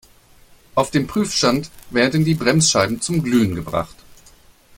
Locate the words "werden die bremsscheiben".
1.91-3.01